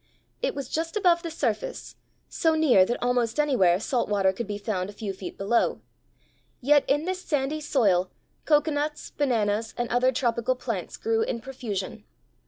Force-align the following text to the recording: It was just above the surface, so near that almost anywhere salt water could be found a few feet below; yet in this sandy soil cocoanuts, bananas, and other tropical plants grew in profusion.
It 0.41 0.55
was 0.55 0.67
just 0.67 0.97
above 0.97 1.21
the 1.21 1.29
surface, 1.29 1.95
so 2.27 2.55
near 2.55 2.85
that 2.87 2.97
almost 3.03 3.39
anywhere 3.39 3.79
salt 3.79 4.09
water 4.09 4.33
could 4.33 4.47
be 4.47 4.57
found 4.57 4.89
a 4.89 4.93
few 4.93 5.13
feet 5.13 5.37
below; 5.37 5.79
yet 6.59 6.83
in 6.87 7.05
this 7.05 7.21
sandy 7.21 7.61
soil 7.61 8.09
cocoanuts, 8.45 9.11
bananas, 9.11 9.75
and 9.77 9.87
other 9.89 10.11
tropical 10.11 10.55
plants 10.55 10.97
grew 10.97 11.21
in 11.21 11.39
profusion. 11.39 12.03